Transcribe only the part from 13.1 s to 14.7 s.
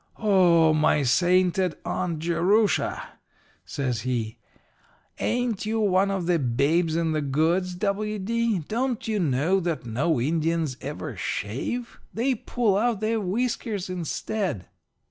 whiskers instead.'